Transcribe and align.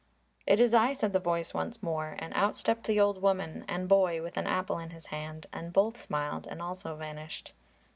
"It 0.47 0.59
is 0.59 0.73
I," 0.73 0.93
said 0.93 1.13
the 1.13 1.19
voice 1.19 1.53
once 1.53 1.83
more, 1.83 2.15
and 2.17 2.33
out 2.33 2.55
stepped 2.55 2.87
the 2.87 2.99
old 2.99 3.21
woman 3.21 3.63
and 3.67 3.87
boy 3.87 4.23
with 4.23 4.35
an 4.35 4.47
apple 4.47 4.79
in 4.79 4.89
his 4.89 5.05
hand, 5.13 5.45
and 5.53 5.71
both 5.71 5.95
smiled 5.95 6.47
and 6.49 6.59
also 6.59 6.95
vanished. 6.95 7.53